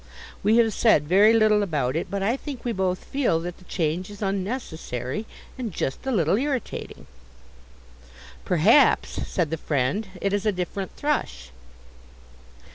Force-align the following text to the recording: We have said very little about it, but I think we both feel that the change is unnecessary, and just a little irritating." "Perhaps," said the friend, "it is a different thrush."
We 0.41 0.57
have 0.57 0.73
said 0.73 1.07
very 1.07 1.31
little 1.31 1.61
about 1.61 1.95
it, 1.95 2.09
but 2.09 2.23
I 2.23 2.35
think 2.35 2.65
we 2.65 2.71
both 2.71 3.03
feel 3.03 3.39
that 3.41 3.59
the 3.59 3.63
change 3.65 4.09
is 4.09 4.23
unnecessary, 4.23 5.27
and 5.59 5.71
just 5.71 6.07
a 6.07 6.11
little 6.11 6.37
irritating." 6.37 7.05
"Perhaps," 8.43 9.27
said 9.29 9.51
the 9.51 9.57
friend, 9.57 10.07
"it 10.19 10.33
is 10.33 10.43
a 10.47 10.51
different 10.51 10.95
thrush." 10.95 11.51